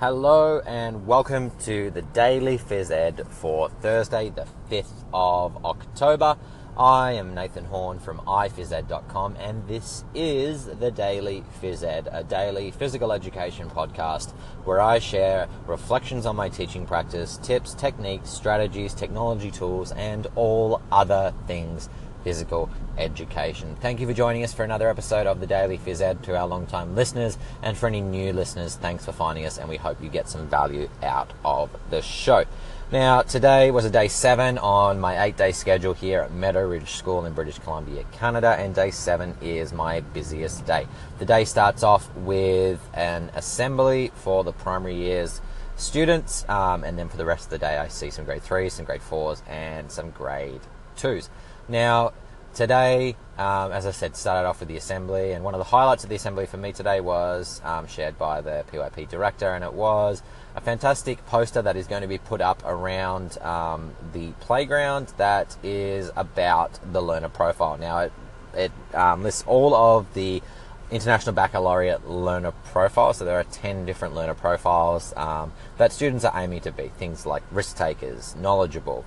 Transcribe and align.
Hello 0.00 0.60
and 0.64 1.08
welcome 1.08 1.50
to 1.62 1.90
the 1.90 2.02
Daily 2.02 2.56
Phys 2.56 2.92
Ed 2.92 3.26
for 3.28 3.68
Thursday, 3.68 4.30
the 4.30 4.46
5th 4.70 5.02
of 5.12 5.64
October. 5.64 6.36
I 6.76 7.14
am 7.14 7.34
Nathan 7.34 7.64
Horn 7.64 7.98
from 7.98 8.18
iphysed.com 8.18 9.34
and 9.40 9.66
this 9.66 10.04
is 10.14 10.66
the 10.66 10.92
Daily 10.92 11.42
Phys 11.60 11.82
Ed, 11.82 12.08
a 12.12 12.22
daily 12.22 12.70
physical 12.70 13.10
education 13.10 13.68
podcast 13.70 14.30
where 14.62 14.80
I 14.80 15.00
share 15.00 15.48
reflections 15.66 16.26
on 16.26 16.36
my 16.36 16.48
teaching 16.48 16.86
practice, 16.86 17.36
tips, 17.38 17.74
techniques, 17.74 18.30
strategies, 18.30 18.94
technology 18.94 19.50
tools, 19.50 19.90
and 19.90 20.28
all 20.36 20.80
other 20.92 21.34
things 21.48 21.88
physical 22.24 22.70
education. 22.96 23.76
Thank 23.80 24.00
you 24.00 24.06
for 24.06 24.12
joining 24.12 24.44
us 24.44 24.52
for 24.52 24.64
another 24.64 24.88
episode 24.88 25.26
of 25.26 25.40
the 25.40 25.46
Daily 25.46 25.78
Phys 25.78 26.00
Ed 26.00 26.22
to 26.24 26.36
our 26.36 26.46
long-time 26.46 26.94
listeners, 26.94 27.38
and 27.62 27.76
for 27.76 27.86
any 27.86 28.00
new 28.00 28.32
listeners, 28.32 28.76
thanks 28.76 29.04
for 29.04 29.12
finding 29.12 29.46
us, 29.46 29.58
and 29.58 29.68
we 29.68 29.76
hope 29.76 30.02
you 30.02 30.08
get 30.08 30.28
some 30.28 30.46
value 30.48 30.88
out 31.02 31.30
of 31.44 31.70
the 31.90 32.02
show. 32.02 32.44
Now, 32.90 33.20
today 33.20 33.70
was 33.70 33.84
a 33.84 33.90
day 33.90 34.08
seven 34.08 34.56
on 34.56 34.98
my 34.98 35.24
eight 35.24 35.36
day 35.36 35.52
schedule 35.52 35.92
here 35.92 36.22
at 36.22 36.32
Meadow 36.32 36.66
Ridge 36.66 36.92
School 36.92 37.26
in 37.26 37.34
British 37.34 37.58
Columbia, 37.58 38.02
Canada, 38.12 38.56
and 38.58 38.74
day 38.74 38.90
seven 38.90 39.36
is 39.42 39.74
my 39.74 40.00
busiest 40.00 40.64
day. 40.64 40.86
The 41.18 41.26
day 41.26 41.44
starts 41.44 41.82
off 41.82 42.08
with 42.16 42.80
an 42.94 43.30
assembly 43.34 44.10
for 44.14 44.42
the 44.42 44.52
primary 44.52 44.94
years 44.94 45.42
students, 45.76 46.48
um, 46.48 46.82
and 46.82 46.98
then 46.98 47.10
for 47.10 47.18
the 47.18 47.26
rest 47.26 47.44
of 47.44 47.50
the 47.50 47.58
day, 47.58 47.76
I 47.76 47.88
see 47.88 48.10
some 48.10 48.24
grade 48.24 48.42
threes, 48.42 48.72
some 48.72 48.86
grade 48.86 49.02
fours, 49.02 49.42
and 49.46 49.92
some 49.92 50.10
grade 50.10 50.62
twos. 50.98 51.30
Now, 51.68 52.12
today, 52.54 53.16
um, 53.38 53.72
as 53.72 53.86
I 53.86 53.92
said, 53.92 54.16
started 54.16 54.48
off 54.48 54.60
with 54.60 54.68
the 54.68 54.76
assembly, 54.76 55.32
and 55.32 55.44
one 55.44 55.54
of 55.54 55.58
the 55.58 55.64
highlights 55.64 56.04
of 56.04 56.10
the 56.10 56.16
assembly 56.16 56.46
for 56.46 56.56
me 56.56 56.72
today 56.72 57.00
was 57.00 57.60
um, 57.64 57.86
shared 57.86 58.18
by 58.18 58.40
the 58.40 58.64
PYP 58.72 59.08
director, 59.08 59.54
and 59.54 59.64
it 59.64 59.72
was 59.72 60.22
a 60.56 60.60
fantastic 60.60 61.24
poster 61.26 61.62
that 61.62 61.76
is 61.76 61.86
going 61.86 62.02
to 62.02 62.08
be 62.08 62.18
put 62.18 62.40
up 62.40 62.62
around 62.66 63.38
um, 63.38 63.92
the 64.12 64.32
playground 64.40 65.12
that 65.16 65.56
is 65.62 66.10
about 66.16 66.78
the 66.92 67.00
learner 67.00 67.28
profile. 67.28 67.78
Now, 67.78 68.00
it, 68.00 68.12
it 68.54 68.72
um, 68.92 69.22
lists 69.22 69.44
all 69.46 69.74
of 69.74 70.12
the 70.14 70.42
International 70.90 71.34
Baccalaureate 71.34 72.08
learner 72.08 72.52
profiles. 72.52 73.18
So 73.18 73.24
there 73.24 73.38
are 73.38 73.44
10 73.44 73.84
different 73.84 74.14
learner 74.14 74.34
profiles 74.34 75.12
um, 75.16 75.52
that 75.76 75.92
students 75.92 76.24
are 76.24 76.32
aiming 76.34 76.62
to 76.62 76.72
be. 76.72 76.88
Things 76.98 77.26
like 77.26 77.42
risk 77.52 77.76
takers, 77.76 78.34
knowledgeable, 78.36 79.04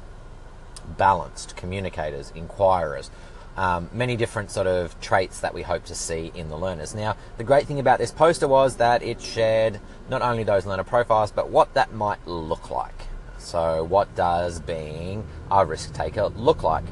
balanced, 0.97 1.55
communicators, 1.55 2.31
inquirers, 2.35 3.09
um, 3.57 3.89
many 3.91 4.15
different 4.15 4.51
sort 4.51 4.67
of 4.67 4.99
traits 5.01 5.41
that 5.41 5.53
we 5.53 5.61
hope 5.61 5.85
to 5.85 5.95
see 5.95 6.31
in 6.35 6.49
the 6.49 6.57
learners. 6.57 6.95
Now, 6.95 7.15
the 7.37 7.43
great 7.43 7.67
thing 7.67 7.79
about 7.79 7.99
this 7.99 8.11
poster 8.11 8.47
was 8.47 8.77
that 8.77 9.03
it 9.03 9.21
shared 9.21 9.79
not 10.09 10.21
only 10.21 10.43
those 10.43 10.65
learner 10.65 10.83
profiles, 10.83 11.31
but 11.31 11.49
what 11.49 11.73
that 11.73 11.93
might 11.93 12.25
look 12.25 12.71
like. 12.71 13.07
So, 13.37 13.83
what 13.83 14.13
does 14.15 14.59
being 14.59 15.25
a 15.49 15.65
risk 15.65 15.93
taker 15.93 16.27
look 16.27 16.63
like? 16.63 16.85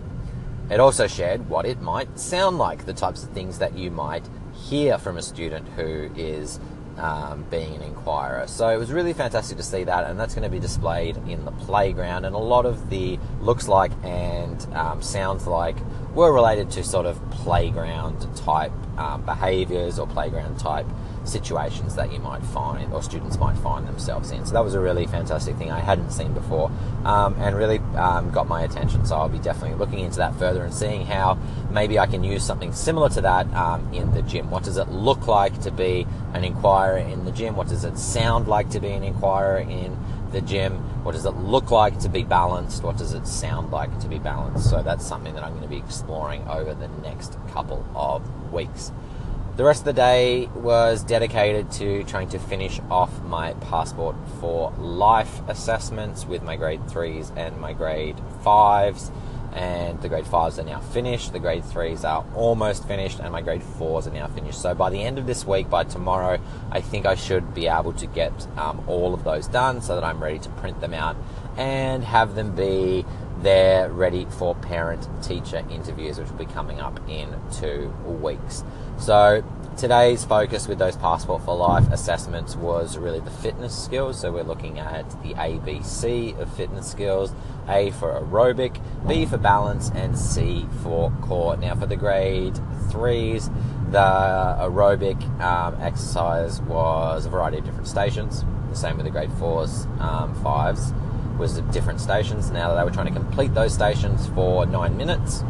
It 0.69 0.79
also 0.79 1.07
shared 1.07 1.49
what 1.49 1.65
it 1.65 1.81
might 1.81 2.19
sound 2.19 2.57
like, 2.57 2.85
the 2.85 2.93
types 2.93 3.23
of 3.23 3.29
things 3.29 3.59
that 3.59 3.77
you 3.77 3.89
might 3.89 4.27
hear 4.53 4.97
from 4.97 5.17
a 5.17 5.21
student 5.21 5.67
who 5.69 6.11
is 6.15 6.59
um, 6.99 7.45
being 7.49 7.75
an 7.75 7.81
inquirer. 7.81 8.47
So 8.47 8.69
it 8.69 8.77
was 8.77 8.91
really 8.91 9.13
fantastic 9.13 9.57
to 9.57 9.63
see 9.63 9.83
that, 9.85 10.09
and 10.09 10.19
that's 10.19 10.33
going 10.33 10.43
to 10.43 10.49
be 10.49 10.59
displayed 10.59 11.17
in 11.27 11.45
the 11.45 11.51
playground. 11.51 12.25
And 12.25 12.35
a 12.35 12.39
lot 12.39 12.65
of 12.65 12.89
the 12.89 13.19
looks 13.41 13.67
like 13.67 13.91
and 14.03 14.61
um, 14.73 15.01
sounds 15.01 15.47
like 15.47 15.77
were 16.13 16.33
related 16.33 16.71
to 16.71 16.83
sort 16.83 17.05
of 17.05 17.17
playground 17.31 18.27
type 18.35 18.71
um, 18.97 19.23
behaviors 19.25 19.99
or 19.99 20.07
playground 20.07 20.59
type 20.59 20.85
situations 21.25 21.95
that 21.95 22.11
you 22.11 22.19
might 22.19 22.43
find 22.43 22.91
or 22.93 23.01
students 23.03 23.37
might 23.37 23.57
find 23.57 23.87
themselves 23.87 24.31
in. 24.31 24.45
So 24.45 24.53
that 24.53 24.63
was 24.63 24.73
a 24.73 24.79
really 24.79 25.05
fantastic 25.05 25.55
thing 25.57 25.71
I 25.71 25.79
hadn't 25.79 26.11
seen 26.11 26.33
before 26.33 26.71
um, 27.05 27.35
and 27.39 27.55
really 27.55 27.79
um, 27.95 28.31
got 28.31 28.47
my 28.47 28.63
attention. 28.63 29.05
So 29.05 29.15
I'll 29.15 29.29
be 29.29 29.39
definitely 29.39 29.77
looking 29.77 29.99
into 29.99 30.17
that 30.17 30.35
further 30.35 30.63
and 30.63 30.73
seeing 30.73 31.05
how 31.05 31.37
maybe 31.71 31.99
I 31.99 32.07
can 32.07 32.23
use 32.23 32.43
something 32.43 32.73
similar 32.73 33.09
to 33.09 33.21
that 33.21 33.47
um, 33.53 33.93
in 33.93 34.11
the 34.13 34.21
gym. 34.21 34.49
What 34.49 34.63
does 34.63 34.77
it 34.77 34.89
look 34.89 35.27
like 35.27 35.59
to 35.61 35.71
be 35.71 36.07
an 36.33 36.43
inquirer 36.43 36.97
in 36.97 37.25
the 37.25 37.31
gym? 37.31 37.55
What 37.55 37.67
does 37.67 37.83
it 37.83 37.97
sound 37.97 38.47
like 38.47 38.69
to 38.71 38.79
be 38.79 38.89
an 38.89 39.03
inquirer 39.03 39.59
in 39.59 39.97
the 40.31 40.41
gym? 40.41 40.73
What 41.03 41.13
does 41.13 41.25
it 41.25 41.31
look 41.31 41.71
like 41.71 41.99
to 41.99 42.09
be 42.09 42.23
balanced? 42.23 42.83
What 42.83 42.97
does 42.97 43.13
it 43.13 43.25
sound 43.25 43.71
like 43.71 43.99
to 43.99 44.07
be 44.07 44.19
balanced? 44.19 44.69
So 44.69 44.83
that's 44.83 45.05
something 45.05 45.33
that 45.35 45.43
I'm 45.43 45.51
going 45.51 45.63
to 45.63 45.69
be 45.69 45.77
exploring 45.77 46.47
over 46.47 46.73
the 46.73 46.87
next 47.01 47.37
couple 47.51 47.85
of 47.95 48.51
weeks. 48.53 48.91
The 49.59 49.65
rest 49.65 49.81
of 49.81 49.87
the 49.87 49.93
day 49.93 50.45
was 50.55 51.03
dedicated 51.03 51.69
to 51.71 52.05
trying 52.05 52.29
to 52.29 52.39
finish 52.39 52.79
off 52.89 53.21
my 53.23 53.51
passport 53.55 54.15
for 54.39 54.71
life 54.77 55.41
assessments 55.49 56.25
with 56.25 56.43
my 56.43 56.55
grade 56.55 56.89
threes 56.89 57.33
and 57.35 57.59
my 57.59 57.73
grade 57.73 58.15
fives. 58.41 59.11
And 59.51 60.01
the 60.01 60.07
grade 60.07 60.25
fives 60.25 60.59
are 60.59 60.63
now 60.63 60.79
finished, 60.79 61.33
the 61.33 61.39
grade 61.39 61.65
threes 61.65 62.05
are 62.05 62.25
almost 62.35 62.87
finished, 62.87 63.19
and 63.19 63.33
my 63.33 63.41
grade 63.41 63.61
fours 63.61 64.07
are 64.07 64.13
now 64.13 64.27
finished. 64.27 64.61
So 64.61 64.73
by 64.73 64.91
the 64.91 65.03
end 65.03 65.19
of 65.19 65.27
this 65.27 65.45
week, 65.45 65.69
by 65.69 65.83
tomorrow, 65.83 66.39
I 66.71 66.79
think 66.79 67.05
I 67.05 67.15
should 67.15 67.53
be 67.53 67.67
able 67.67 67.91
to 67.91 68.07
get 68.07 68.31
um, 68.55 68.81
all 68.87 69.13
of 69.13 69.25
those 69.25 69.49
done 69.49 69.81
so 69.81 69.93
that 69.95 70.05
I'm 70.05 70.23
ready 70.23 70.39
to 70.39 70.49
print 70.51 70.79
them 70.79 70.93
out 70.93 71.17
and 71.57 72.05
have 72.05 72.35
them 72.35 72.55
be 72.55 73.05
there 73.41 73.89
ready 73.89 74.25
for 74.25 74.55
parent 74.55 75.07
teacher 75.23 75.63
interviews, 75.69 76.19
which 76.19 76.29
will 76.29 76.37
be 76.37 76.45
coming 76.45 76.79
up 76.79 76.99
in 77.09 77.33
two 77.51 77.89
weeks. 78.05 78.63
So 78.97 79.43
today's 79.77 80.25
focus 80.25 80.67
with 80.67 80.77
those 80.77 80.97
Passport 80.97 81.43
for 81.43 81.55
Life 81.55 81.89
assessments 81.91 82.55
was 82.55 82.97
really 82.97 83.21
the 83.21 83.31
fitness 83.31 83.77
skills. 83.77 84.19
So 84.19 84.31
we're 84.31 84.43
looking 84.43 84.79
at 84.79 85.09
the 85.23 85.33
ABC 85.35 86.37
of 86.39 86.53
fitness 86.55 86.89
skills 86.89 87.33
A 87.69 87.91
for 87.91 88.11
aerobic, 88.11 88.81
B 89.07 89.25
for 89.25 89.37
balance, 89.37 89.89
and 89.95 90.17
C 90.17 90.67
for 90.83 91.11
core. 91.21 91.55
Now, 91.55 91.75
for 91.75 91.85
the 91.85 91.95
grade 91.95 92.59
threes, 92.91 93.49
the 93.91 94.57
aerobic 94.59 95.21
um, 95.39 95.81
exercise 95.81 96.61
was 96.61 97.25
a 97.25 97.29
variety 97.29 97.59
of 97.59 97.65
different 97.65 97.87
stations. 97.87 98.43
The 98.69 98.75
same 98.75 98.97
with 98.97 99.05
the 99.05 99.11
grade 99.11 99.31
fours, 99.33 99.87
um, 99.99 100.35
fives 100.43 100.93
was 101.39 101.59
different 101.71 101.99
stations. 102.01 102.51
Now 102.51 102.69
that 102.69 102.75
they 102.75 102.83
were 102.83 102.91
trying 102.91 103.07
to 103.07 103.19
complete 103.19 103.53
those 103.53 103.73
stations 103.73 104.27
for 104.27 104.65
nine 104.65 104.97
minutes. 104.97 105.43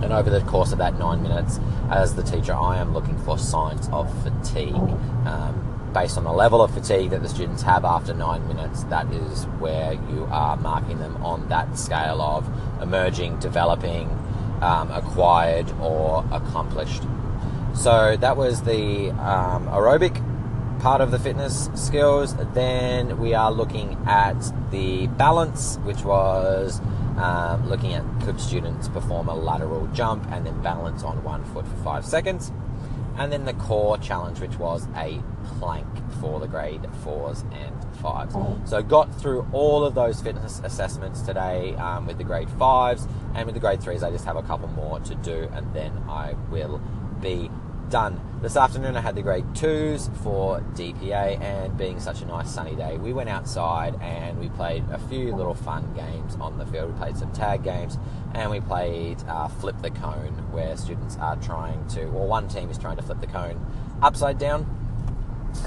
And 0.00 0.12
over 0.12 0.30
the 0.30 0.40
course 0.42 0.72
of 0.72 0.78
that 0.78 0.98
nine 0.98 1.22
minutes, 1.22 1.60
as 1.90 2.14
the 2.14 2.22
teacher, 2.22 2.54
I 2.54 2.78
am 2.78 2.94
looking 2.94 3.18
for 3.18 3.38
signs 3.38 3.88
of 3.88 4.10
fatigue. 4.22 4.74
Um, 4.74 5.90
based 5.92 6.18
on 6.18 6.24
the 6.24 6.32
level 6.32 6.60
of 6.60 6.74
fatigue 6.74 7.10
that 7.10 7.22
the 7.22 7.28
students 7.28 7.62
have 7.62 7.84
after 7.84 8.12
nine 8.12 8.46
minutes, 8.48 8.82
that 8.84 9.06
is 9.12 9.44
where 9.60 9.92
you 9.92 10.28
are 10.30 10.56
marking 10.56 10.98
them 10.98 11.16
on 11.24 11.48
that 11.48 11.78
scale 11.78 12.20
of 12.20 12.48
emerging, 12.82 13.38
developing, 13.38 14.08
um, 14.60 14.90
acquired, 14.90 15.70
or 15.80 16.24
accomplished. 16.32 17.02
So 17.74 18.16
that 18.16 18.36
was 18.36 18.62
the 18.62 19.10
um, 19.10 19.68
aerobic 19.68 20.20
part 20.84 21.00
of 21.00 21.10
the 21.10 21.18
fitness 21.18 21.70
skills. 21.74 22.36
Then 22.52 23.18
we 23.18 23.32
are 23.32 23.50
looking 23.50 23.96
at 24.06 24.36
the 24.70 25.06
balance, 25.06 25.78
which 25.78 26.04
was 26.04 26.78
um, 27.16 27.66
looking 27.70 27.94
at 27.94 28.04
could 28.20 28.38
students 28.38 28.88
perform 28.88 29.28
a 29.28 29.34
lateral 29.34 29.86
jump 29.94 30.30
and 30.30 30.44
then 30.44 30.60
balance 30.60 31.02
on 31.02 31.24
one 31.24 31.42
foot 31.42 31.66
for 31.66 31.76
five 31.76 32.04
seconds. 32.04 32.52
And 33.16 33.32
then 33.32 33.46
the 33.46 33.54
core 33.54 33.96
challenge, 33.96 34.40
which 34.40 34.58
was 34.58 34.86
a 34.94 35.22
plank 35.58 35.86
for 36.20 36.38
the 36.38 36.46
grade 36.46 36.86
fours 37.02 37.46
and 37.52 37.96
fives. 38.02 38.36
So 38.68 38.82
got 38.82 39.18
through 39.18 39.48
all 39.52 39.84
of 39.84 39.94
those 39.94 40.20
fitness 40.20 40.60
assessments 40.64 41.22
today 41.22 41.74
um, 41.76 42.06
with 42.06 42.18
the 42.18 42.24
grade 42.24 42.50
fives, 42.58 43.08
and 43.34 43.46
with 43.46 43.54
the 43.54 43.60
grade 43.60 43.82
threes, 43.82 44.02
I 44.02 44.10
just 44.10 44.26
have 44.26 44.36
a 44.36 44.42
couple 44.42 44.68
more 44.68 45.00
to 45.00 45.14
do, 45.14 45.48
and 45.54 45.72
then 45.72 45.92
I 46.10 46.34
will 46.50 46.82
be 47.22 47.50
done. 47.90 48.20
This 48.42 48.56
afternoon 48.56 48.96
I 48.96 49.00
had 49.00 49.14
the 49.14 49.22
grade 49.22 49.44
twos 49.54 50.10
for 50.22 50.60
DPA, 50.74 51.40
and 51.40 51.76
being 51.76 52.00
such 52.00 52.20
a 52.22 52.26
nice 52.26 52.50
sunny 52.50 52.74
day, 52.74 52.96
we 52.98 53.12
went 53.12 53.28
outside 53.28 54.00
and 54.00 54.38
we 54.38 54.48
played 54.50 54.84
a 54.90 54.98
few 55.08 55.34
little 55.34 55.54
fun 55.54 55.92
games 55.94 56.36
on 56.40 56.58
the 56.58 56.66
field. 56.66 56.92
We 56.92 56.98
played 56.98 57.16
some 57.16 57.32
tag 57.32 57.62
games, 57.62 57.98
and 58.34 58.50
we 58.50 58.60
played 58.60 59.18
uh, 59.28 59.48
flip 59.48 59.80
the 59.82 59.90
cone, 59.90 60.34
where 60.52 60.76
students 60.76 61.16
are 61.18 61.36
trying 61.36 61.86
to, 61.88 62.04
or 62.04 62.26
one 62.26 62.48
team 62.48 62.70
is 62.70 62.78
trying 62.78 62.96
to 62.96 63.02
flip 63.02 63.20
the 63.20 63.26
cone 63.26 63.64
upside 64.02 64.38
down, 64.38 64.66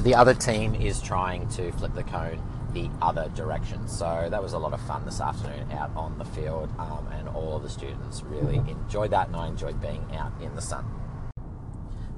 the 0.02 0.14
other 0.14 0.34
team 0.34 0.76
is 0.76 1.02
trying 1.02 1.48
to 1.50 1.72
flip 1.72 1.94
the 1.96 2.04
cone 2.04 2.42
the 2.74 2.90
other 3.02 3.32
direction. 3.36 3.88
So 3.88 4.28
that 4.30 4.44
was 4.44 4.54
a 4.54 4.60
lot 4.60 4.74
of 4.74 4.82
fun 4.82 5.06
this 5.06 5.22
afternoon 5.22 5.72
out 5.72 5.92
on 5.96 6.18
the 6.18 6.26
field, 6.26 6.70
um, 6.78 7.08
and 7.14 7.28
all 7.30 7.56
of 7.56 7.64
the 7.64 7.70
students 7.70 8.22
really 8.24 8.58
enjoyed 8.70 9.12
that, 9.12 9.28
and 9.28 9.36
I 9.36 9.48
enjoyed 9.48 9.82
being 9.82 10.06
out 10.14 10.32
in 10.42 10.54
the 10.56 10.62
sun. 10.62 10.86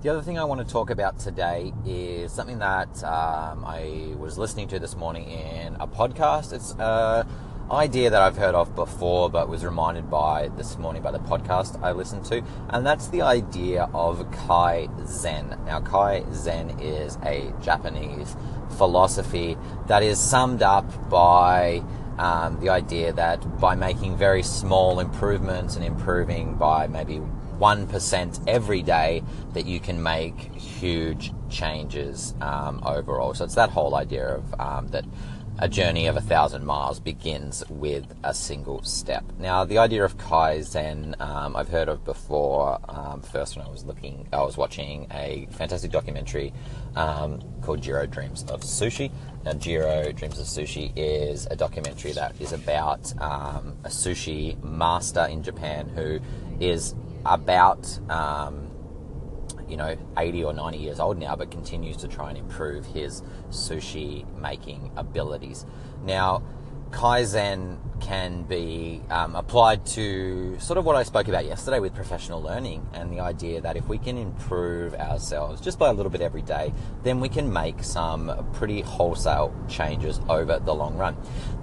The 0.02 0.08
other 0.08 0.22
thing 0.22 0.40
I 0.40 0.46
want 0.46 0.66
to 0.66 0.74
talk 0.74 0.92
about 0.92 1.20
today 1.20 1.74
is 1.86 2.32
something 2.32 2.60
that 2.60 3.04
um, 3.04 3.66
I 3.66 4.16
was 4.18 4.38
listening 4.38 4.70
to 4.70 4.80
this 4.80 4.96
morning 4.96 5.30
in 5.30 5.76
a 5.76 5.88
podcast. 5.88 6.54
It's 6.54 6.74
an 6.80 7.28
idea 7.70 8.10
that 8.10 8.22
I've 8.22 8.38
heard 8.38 8.56
of 8.56 8.74
before, 8.78 9.30
but 9.30 9.50
was 9.50 9.66
reminded 9.66 10.10
by 10.10 10.52
this 10.56 10.78
morning 10.78 11.02
by 11.02 11.12
the 11.12 11.20
podcast 11.20 11.84
I 11.84 11.92
listened 11.92 12.24
to, 12.28 12.42
and 12.70 12.86
that's 12.86 13.10
the 13.10 13.24
idea 13.24 13.90
of 13.94 14.26
Kai 14.32 14.88
Zen. 15.06 15.60
Now, 15.66 15.82
Kaizen 15.82 16.82
is 16.82 17.18
a 17.26 17.54
Japanese 17.62 18.38
philosophy 18.78 19.58
that 19.88 20.02
is 20.02 20.18
summed 20.18 20.62
up 20.62 21.10
by 21.10 21.84
um, 22.18 22.58
the 22.62 22.70
idea 22.70 23.12
that 23.12 23.60
by 23.60 23.76
making 23.76 24.16
very 24.16 24.44
small 24.44 25.02
improvements 25.02 25.76
and 25.76 25.84
improving 25.84 26.56
by 26.56 26.88
maybe 26.88 27.22
1% 27.60 28.48
every 28.48 28.82
day, 28.82 29.24
that 29.54 29.66
you 29.66 29.80
can 29.80 30.02
make 30.02 30.40
huge 30.56 31.32
changes 31.50 32.34
um, 32.42 32.82
overall. 32.86 33.34
So 33.34 33.46
it's 33.46 33.56
that 33.56 33.70
whole 33.70 33.96
idea 33.96 34.36
of 34.36 34.60
um, 34.60 34.88
that 34.90 35.06
a 35.62 35.68
journey 35.68 36.08
of 36.08 36.16
a 36.16 36.22
thousand 36.22 36.66
miles 36.66 37.02
begins 37.02 37.66
with 37.70 38.06
a 38.24 38.34
single 38.34 38.82
step. 38.82 39.26
Now, 39.38 39.66
the 39.66 39.78
idea 39.78 40.06
of 40.06 40.18
Kaizen 40.18 41.20
um, 41.20 41.56
I've 41.56 41.68
heard 41.68 41.90
of 41.90 42.06
before. 42.06 42.80
Um, 42.88 43.22
first, 43.22 43.58
when 43.58 43.66
I 43.66 43.70
was 43.70 43.84
looking, 43.84 44.26
I 44.32 44.42
was 44.42 44.56
watching 44.56 45.08
a 45.12 45.48
fantastic 45.52 45.92
documentary 45.92 46.54
um, 46.96 47.42
called 47.62 47.82
Jiro 47.82 48.06
Dreams 48.06 48.44
of 48.44 48.62
Sushi. 48.62 49.12
Now, 49.44 49.54
Jiro 49.54 50.14
Dreams 50.14 50.40
of 50.40 50.46
Sushi 50.46 50.94
is 50.96 51.46
a 51.48 51.58
documentary 51.58 52.14
that 52.14 52.40
is 52.40 52.54
about 52.54 53.14
um, 53.22 53.76
a 53.84 53.90
sushi 53.90 54.62
master 54.64 55.28
in 55.30 55.44
Japan 55.44 55.90
who 55.90 56.22
is 56.62 56.96
about 57.26 58.00
um, 58.10 58.70
you 59.70 59.78
know, 59.78 59.96
80 60.18 60.44
or 60.44 60.54
90 60.54 60.78
years 60.78 61.00
old 61.00 61.18
now, 61.18 61.36
but 61.36 61.52
continues 61.52 61.98
to 61.98 62.08
try 62.08 62.30
and 62.30 62.38
improve 62.38 62.86
his 62.88 63.22
sushi 63.50 64.26
making 64.40 64.92
abilities. 64.98 65.66
Now, 66.04 66.42
Kaizen 66.92 67.78
can 68.02 68.44
be 68.44 69.02
um, 69.12 69.36
applied 69.36 69.86
to 69.86 70.60
sort 70.60 70.80
of 70.80 70.86
what 70.86 70.96
I 70.96 71.04
spoke 71.04 71.28
about 71.28 71.46
yesterday 71.46 71.80
with 71.80 71.94
professional 71.94 72.42
learning 72.42 72.88
and 72.94 73.12
the 73.12 73.20
idea 73.20 73.62
that 73.62 73.78
if 73.78 73.88
we 73.88 74.00
can 74.00 74.18
improve 74.18 74.96
ourselves 74.96 75.62
just 75.62 75.78
by 75.78 75.90
a 75.90 75.94
little 75.94 76.10
bit 76.12 76.22
every 76.22 76.42
day, 76.42 76.74
then 77.04 77.20
we 77.20 77.30
can 77.30 77.52
make 77.52 77.84
some 77.84 78.48
pretty 78.54 78.82
wholesale 78.82 79.54
changes 79.68 80.20
over 80.30 80.58
the 80.58 80.74
long 80.74 80.98
run. 80.98 81.16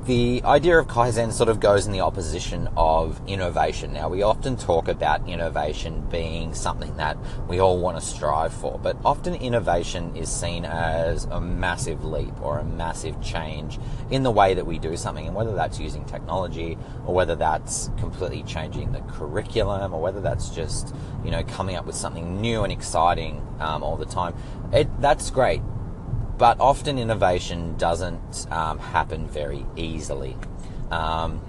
The 0.06 0.40
idea 0.44 0.78
of 0.78 0.86
Kaizen 0.86 1.32
sort 1.32 1.48
of 1.48 1.58
goes 1.58 1.86
in 1.86 1.92
the 1.92 2.02
opposition 2.02 2.68
of 2.76 3.20
innovation. 3.26 3.92
Now, 3.92 4.08
we 4.08 4.22
often 4.22 4.56
talk 4.56 4.86
about 4.86 5.28
innovation 5.28 6.06
being 6.08 6.54
something 6.54 6.96
that 6.96 7.18
we 7.48 7.58
all 7.58 7.80
want 7.80 7.98
to 7.98 8.00
strive 8.00 8.52
for, 8.52 8.78
but 8.78 8.96
often 9.04 9.34
innovation 9.34 10.14
is 10.14 10.30
seen 10.30 10.64
as 10.64 11.24
a 11.24 11.40
massive 11.40 12.04
leap 12.04 12.40
or 12.40 12.60
a 12.60 12.64
massive 12.64 13.20
change 13.20 13.80
in 14.08 14.22
the 14.22 14.30
way 14.30 14.54
that 14.54 14.64
we 14.64 14.78
do 14.78 14.96
something, 14.96 15.26
and 15.26 15.34
whether 15.34 15.56
that's 15.56 15.80
using 15.80 16.04
technology 16.04 16.78
or 17.04 17.12
whether 17.12 17.34
that's 17.34 17.90
completely 17.98 18.44
changing 18.44 18.92
the 18.92 19.00
curriculum, 19.00 19.92
or 19.92 20.00
whether 20.00 20.20
that's 20.20 20.50
just 20.50 20.94
you 21.24 21.32
know 21.32 21.42
coming 21.42 21.74
up 21.74 21.84
with 21.84 21.96
something 21.96 22.40
new 22.40 22.62
and 22.62 22.72
exciting 22.72 23.44
um, 23.58 23.82
all 23.82 23.96
the 23.96 24.06
time. 24.06 24.36
It, 24.72 24.88
that's 25.00 25.30
great, 25.30 25.62
but 26.38 26.60
often 26.60 26.98
innovation 26.98 27.76
doesn't 27.76 28.46
um, 28.50 28.78
happen 28.78 29.26
very 29.28 29.64
easily. 29.76 30.36
Um, 30.90 31.40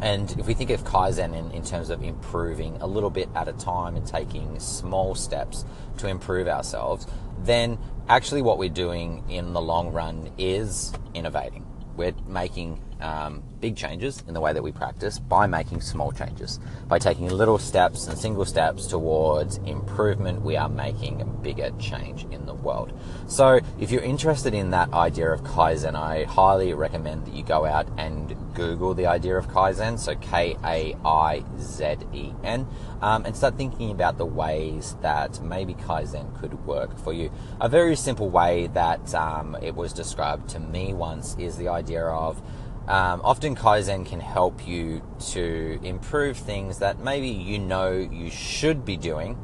and 0.00 0.30
if 0.38 0.46
we 0.46 0.54
think 0.54 0.70
of 0.70 0.82
Kaizen 0.84 1.34
in, 1.34 1.50
in, 1.52 1.62
terms 1.62 1.88
of 1.88 2.02
improving 2.02 2.76
a 2.80 2.86
little 2.86 3.10
bit 3.10 3.28
at 3.36 3.46
a 3.46 3.52
time 3.52 3.94
and 3.94 4.04
taking 4.04 4.58
small 4.58 5.14
steps 5.14 5.64
to 5.98 6.08
improve 6.08 6.48
ourselves, 6.48 7.06
then 7.44 7.78
actually 8.08 8.42
what 8.42 8.58
we're 8.58 8.68
doing 8.68 9.22
in 9.28 9.52
the 9.52 9.60
long 9.60 9.92
run 9.92 10.30
is 10.38 10.92
innovating. 11.14 11.64
We're 11.96 12.14
making 12.26 12.80
um, 13.02 13.42
big 13.60 13.76
changes 13.76 14.22
in 14.26 14.34
the 14.34 14.40
way 14.40 14.52
that 14.52 14.62
we 14.62 14.72
practice 14.72 15.18
by 15.18 15.46
making 15.46 15.80
small 15.80 16.12
changes. 16.12 16.58
By 16.88 16.98
taking 16.98 17.28
little 17.28 17.58
steps 17.58 18.06
and 18.06 18.18
single 18.18 18.44
steps 18.44 18.86
towards 18.86 19.58
improvement, 19.58 20.42
we 20.42 20.56
are 20.56 20.68
making 20.68 21.20
a 21.20 21.24
bigger 21.24 21.70
change 21.78 22.24
in 22.30 22.46
the 22.46 22.54
world. 22.54 22.92
So, 23.26 23.60
if 23.78 23.90
you're 23.90 24.02
interested 24.02 24.54
in 24.54 24.70
that 24.70 24.92
idea 24.92 25.30
of 25.30 25.42
Kaizen, 25.42 25.94
I 25.94 26.24
highly 26.24 26.74
recommend 26.74 27.26
that 27.26 27.34
you 27.34 27.44
go 27.44 27.64
out 27.64 27.88
and 27.98 28.36
Google 28.54 28.94
the 28.94 29.06
idea 29.06 29.36
of 29.36 29.48
Kaizen, 29.48 29.98
so 29.98 30.14
K 30.16 30.56
A 30.64 30.96
I 31.04 31.44
Z 31.58 31.96
E 32.12 32.32
N, 32.44 32.66
um, 33.00 33.24
and 33.24 33.36
start 33.36 33.56
thinking 33.56 33.90
about 33.90 34.18
the 34.18 34.26
ways 34.26 34.96
that 35.02 35.40
maybe 35.40 35.74
Kaizen 35.74 36.38
could 36.40 36.66
work 36.66 36.98
for 36.98 37.12
you. 37.12 37.30
A 37.60 37.68
very 37.68 37.96
simple 37.96 38.28
way 38.28 38.68
that 38.74 39.14
um, 39.14 39.56
it 39.62 39.74
was 39.74 39.92
described 39.92 40.48
to 40.50 40.58
me 40.58 40.92
once 40.92 41.36
is 41.38 41.56
the 41.56 41.68
idea 41.68 42.04
of 42.04 42.42
um, 42.88 43.20
often 43.22 43.54
Kaizen 43.54 44.04
can 44.04 44.18
help 44.18 44.66
you 44.66 45.02
to 45.30 45.78
improve 45.82 46.36
things 46.36 46.80
that 46.80 46.98
maybe 46.98 47.28
you 47.28 47.58
know 47.58 47.92
you 47.92 48.28
should 48.28 48.84
be 48.84 48.96
doing, 48.96 49.38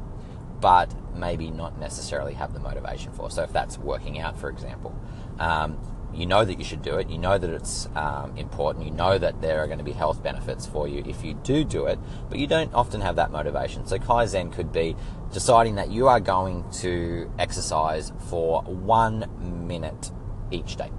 but 0.59 0.93
maybe 1.15 1.49
not 1.49 1.79
necessarily 1.79 2.33
have 2.33 2.53
the 2.53 2.59
motivation 2.59 3.13
for. 3.13 3.31
So, 3.31 3.43
if 3.43 3.53
that's 3.53 3.77
working 3.77 4.19
out, 4.19 4.37
for 4.37 4.49
example, 4.49 4.93
um, 5.39 5.79
you 6.13 6.25
know 6.25 6.43
that 6.43 6.57
you 6.57 6.65
should 6.65 6.81
do 6.81 6.97
it, 6.97 7.09
you 7.09 7.17
know 7.17 7.37
that 7.37 7.49
it's 7.49 7.87
um, 7.95 8.35
important, 8.35 8.85
you 8.85 8.91
know 8.91 9.17
that 9.17 9.41
there 9.41 9.63
are 9.63 9.67
going 9.67 9.77
to 9.77 9.85
be 9.85 9.93
health 9.93 10.21
benefits 10.21 10.65
for 10.65 10.87
you 10.87 11.01
if 11.07 11.23
you 11.23 11.35
do 11.35 11.63
do 11.63 11.85
it, 11.85 11.97
but 12.29 12.39
you 12.39 12.47
don't 12.47 12.73
often 12.73 12.99
have 12.99 13.15
that 13.15 13.31
motivation. 13.31 13.85
So, 13.87 13.99
Kaizen 13.99 14.51
could 14.51 14.73
be 14.73 14.97
deciding 15.31 15.75
that 15.75 15.89
you 15.89 16.09
are 16.09 16.19
going 16.19 16.69
to 16.81 17.31
exercise 17.39 18.11
for 18.29 18.63
one 18.63 19.29
minute 19.65 20.11
each 20.51 20.75
day. 20.75 20.91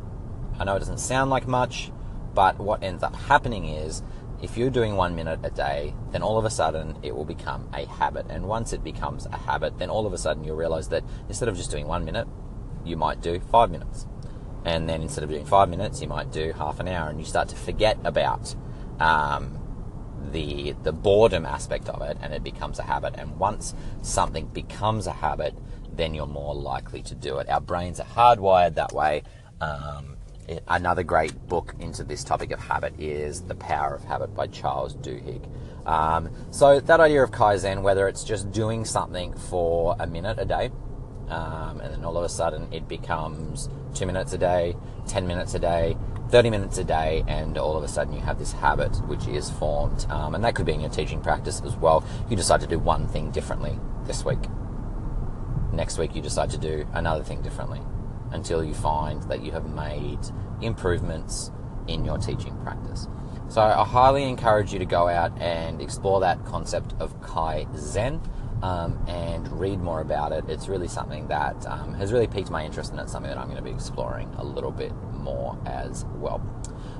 I 0.59 0.65
know 0.65 0.77
it 0.77 0.79
doesn't 0.79 1.01
sound 1.01 1.31
like 1.31 1.47
much 1.47 1.91
but 2.35 2.59
what 2.59 2.83
ends 2.83 3.03
up 3.03 3.15
happening 3.15 3.67
is 3.67 4.03
if 4.43 4.57
you're 4.57 4.71
doing 4.71 4.97
one 4.97 5.15
minute 5.15 5.41
a 5.43 5.51
day, 5.51 5.95
then 6.13 6.23
all 6.23 6.39
of 6.39 6.45
a 6.45 6.51
sudden 6.51 6.97
it 7.03 7.15
will 7.15 7.25
become 7.25 7.69
a 7.75 7.85
habit. 7.87 8.27
And 8.31 8.47
once 8.47 8.73
it 8.73 8.83
becomes 8.83 9.27
a 9.27 9.37
habit, 9.37 9.79
then 9.79 9.91
all 9.91 10.07
of 10.07 10.13
a 10.13 10.19
sudden 10.19 10.45
you'll 10.45 10.57
realize 10.57 10.89
that 10.89 11.05
instead 11.29 11.49
of 11.49 11.57
just 11.57 11.71
doing 11.71 11.87
one 11.87 12.05
minute, 12.05 12.27
you 12.85 12.97
might 12.97 13.21
do 13.21 13.41
five 13.51 13.71
minutes. 13.71 14.07
And 14.65 14.89
then 14.89 15.03
instead 15.03 15.25
of 15.25 15.31
doing 15.31 15.45
five 15.45 15.69
minutes, 15.69 16.01
you 16.01 16.09
might 16.09 16.33
do 16.33 16.53
half 16.53 16.81
an 16.81 16.89
hour, 16.89 17.09
and 17.09 17.19
you 17.19 17.25
start 17.25 17.49
to 17.49 17.57
forget 17.57 17.99
about 18.05 18.55
um, 18.99 19.59
the 20.33 20.75
the 20.83 20.93
boredom 20.93 21.47
aspect 21.47 21.89
of 21.89 22.03
it, 22.03 22.19
and 22.21 22.35
it 22.35 22.43
becomes 22.43 22.79
a 22.79 22.83
habit. 22.83 23.15
And 23.17 23.39
once 23.39 23.75
something 24.03 24.47
becomes 24.49 25.07
a 25.07 25.13
habit, 25.13 25.55
then 25.93 26.15
you're 26.15 26.27
more 26.27 26.55
likely 26.55 27.03
to 27.05 27.15
do 27.15 27.39
it. 27.39 27.49
Our 27.49 27.61
brains 27.61 28.01
are 28.01 28.07
hardwired 28.07 28.75
that 28.75 28.93
way. 28.93 29.23
Um, 29.63 30.17
another 30.69 31.03
great 31.03 31.49
book 31.49 31.75
into 31.79 32.05
this 32.05 32.25
topic 32.25 32.51
of 32.51 32.61
habit 32.61 32.99
is 32.99 33.43
The 33.43 33.55
Power 33.55 33.95
of 33.95 34.05
Habit 34.05 34.35
by 34.35 34.47
Charles 34.47 34.95
Duhigg. 34.97 35.49
Um, 35.87 36.31
so, 36.51 36.81
that 36.81 37.01
idea 37.01 37.23
of 37.23 37.31
Kaizen, 37.31 37.83
whether 37.83 38.09
it's 38.09 38.25
just 38.25 38.51
doing 38.53 38.85
something 38.85 39.35
for 39.35 39.97
a 39.99 40.07
minute 40.07 40.39
a 40.39 40.45
day, 40.45 40.71
um, 41.29 41.81
and 41.81 41.95
then 41.95 42.05
all 42.05 42.17
of 42.17 42.25
a 42.25 42.29
sudden 42.29 42.73
it 42.73 42.89
becomes 42.89 43.69
two 43.95 44.07
minutes 44.07 44.33
a 44.33 44.39
day, 44.39 44.77
10 45.07 45.27
minutes 45.27 45.55
a 45.55 45.59
day, 45.59 45.97
30 46.31 46.51
minutes 46.51 46.79
a 46.79 46.85
day, 46.85 47.25
and 47.29 47.57
all 47.57 47.77
of 47.77 47.85
a 47.85 47.89
sudden 47.89 48.13
you 48.13 48.21
have 48.21 48.39
this 48.39 48.53
habit 48.53 48.95
which 49.07 49.27
is 49.27 49.51
formed. 49.51 50.07
Um, 50.11 50.35
and 50.35 50.45
that 50.45 50.55
could 50.55 50.67
be 50.67 50.73
in 50.73 50.81
your 50.81 50.91
teaching 50.91 51.21
practice 51.21 51.63
as 51.65 51.77
well. 51.77 52.05
You 52.29 52.37
decide 52.37 52.61
to 52.61 52.67
do 52.67 52.79
one 52.79 53.09
thing 53.09 53.31
differently 53.31 53.79
this 54.05 54.25
week. 54.25 54.41
Next 55.73 55.99
week, 55.99 56.17
you 56.17 56.23
decide 56.23 56.51
to 56.51 56.59
do 56.59 56.87
another 56.93 57.23
thing 57.23 57.43
differently 57.43 57.81
until 58.33 58.65
you 58.65 58.75
find 58.75 59.23
that 59.25 59.43
you 59.43 59.53
have 59.53 59.67
made 59.67 60.19
improvements 60.61 61.51
in 61.89 62.05
your 62.05 62.19
teaching 62.19 62.57
practice. 62.63 63.09
So 63.49 63.61
I 63.61 63.85
highly 63.85 64.25
encourage 64.25 64.73
you 64.73 64.79
to 64.79 64.85
go 64.85 65.09
out 65.09 65.37
and 65.41 65.81
explore 65.81 66.21
that 66.21 66.45
concept 66.45 66.95
of 67.01 67.21
Kaizen 67.21 68.21
um, 68.63 69.05
and 69.09 69.51
read 69.59 69.81
more 69.81 70.01
about 70.01 70.31
it. 70.31 70.45
It's 70.49 70.69
really 70.69 70.87
something 70.87 71.27
that 71.29 71.67
um, 71.67 71.95
has 71.95 72.13
really 72.13 72.29
piqued 72.29 72.51
my 72.51 72.65
interest 72.65 72.93
and 72.93 73.01
it's 73.01 73.11
something 73.11 73.31
that 73.31 73.39
I'm 73.39 73.47
going 73.47 73.57
to 73.57 73.63
be 73.63 73.73
exploring 73.73 74.33
a 74.39 74.45
little 74.45 74.71
bit 74.71 74.93
more 75.13 75.59
as 75.67 76.05
well. 76.17 76.41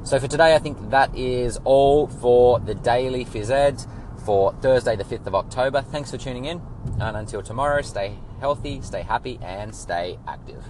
So 0.03 0.19
for 0.19 0.27
today, 0.27 0.55
I 0.55 0.59
think 0.59 0.91
that 0.91 1.15
is 1.17 1.59
all 1.65 2.09
for 2.09 2.59
the 2.59 2.75
daily 2.75 3.25
phys 3.25 3.51
ed 3.51 3.81
for 4.25 4.53
Thursday, 4.55 4.97
the 4.97 5.05
5th 5.05 5.27
of 5.27 5.35
October. 5.35 5.83
Thanks 5.83 6.11
for 6.11 6.19
tuning 6.19 6.47
in. 6.47 6.61
And 6.99 7.17
until 7.17 7.43
tomorrow, 7.43 7.83
stay 7.83 8.17
healthy, 8.41 8.81
stay 8.81 9.03
happy, 9.03 9.39
and 9.43 9.75
stay 9.75 10.19
active. 10.27 10.65